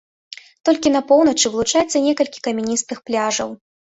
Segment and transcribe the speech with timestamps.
[0.69, 3.53] Толькі на поўначы вылучаецца некалькі камяністых пляжаў.